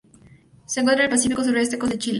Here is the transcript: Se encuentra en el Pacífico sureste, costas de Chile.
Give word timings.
Se 0.65 0.79
encuentra 0.79 1.05
en 1.05 1.11
el 1.11 1.15
Pacífico 1.15 1.43
sureste, 1.43 1.77
costas 1.77 1.99
de 1.99 1.99
Chile. 1.99 2.09